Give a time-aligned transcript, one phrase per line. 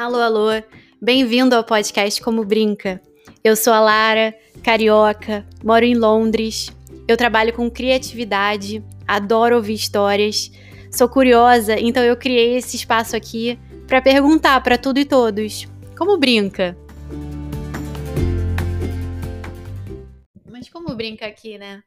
[0.00, 0.48] Alô, alô,
[0.98, 3.02] bem-vindo ao podcast Como Brinca.
[3.44, 4.34] Eu sou a Lara,
[4.64, 6.74] carioca, moro em Londres,
[7.06, 10.50] eu trabalho com criatividade, adoro ouvir histórias,
[10.90, 15.68] sou curiosa, então eu criei esse espaço aqui para perguntar para tudo e todos:
[15.98, 16.74] como brinca?
[20.50, 21.82] Mas como brinca aqui, né?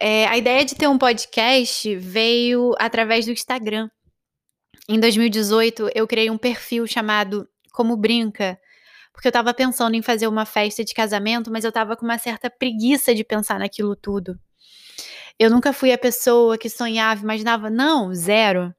[0.00, 3.90] É, a ideia de ter um podcast veio através do Instagram.
[4.88, 8.58] Em 2018, eu criei um perfil chamado Como Brinca,
[9.12, 12.18] porque eu estava pensando em fazer uma festa de casamento, mas eu estava com uma
[12.18, 14.38] certa preguiça de pensar naquilo tudo.
[15.38, 18.74] Eu nunca fui a pessoa que sonhava, imaginava, não, zero.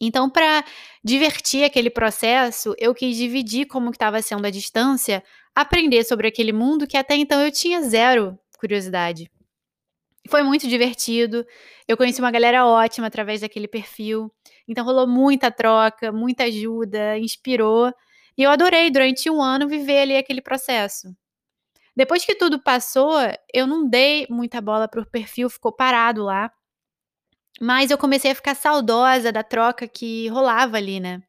[0.00, 0.64] Então, para
[1.02, 5.22] divertir aquele processo, eu quis dividir como estava sendo a distância,
[5.54, 9.28] aprender sobre aquele mundo que até então eu tinha zero curiosidade.
[10.28, 11.44] Foi muito divertido.
[11.86, 14.32] Eu conheci uma galera ótima através daquele perfil.
[14.68, 17.92] Então rolou muita troca, muita ajuda, inspirou.
[18.36, 21.08] E eu adorei durante um ano viver ali aquele processo.
[21.96, 23.12] Depois que tudo passou,
[23.52, 26.52] eu não dei muita bola pro perfil, ficou parado lá.
[27.60, 31.20] Mas eu comecei a ficar saudosa da troca que rolava ali, né?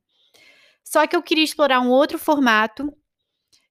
[0.84, 2.94] Só que eu queria explorar um outro formato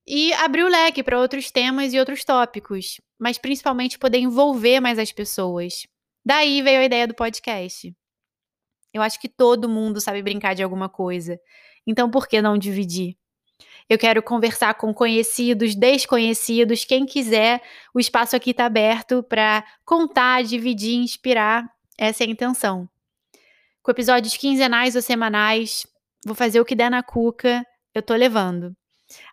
[0.07, 4.98] e abrir o leque para outros temas e outros tópicos, mas principalmente poder envolver mais
[4.98, 5.87] as pessoas.
[6.25, 7.95] Daí veio a ideia do podcast.
[8.92, 11.39] Eu acho que todo mundo sabe brincar de alguma coisa.
[11.86, 13.17] Então por que não dividir?
[13.89, 17.62] Eu quero conversar com conhecidos, desconhecidos, quem quiser.
[17.95, 21.64] O espaço aqui está aberto para contar, dividir, inspirar.
[21.97, 22.89] Essa é a intenção.
[23.83, 25.86] Com episódios quinzenais ou semanais,
[26.25, 27.64] vou fazer o que der na cuca,
[27.95, 28.77] eu tô levando.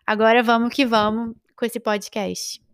[0.06, 2.65] Agora vamos que vamos com esse podcast.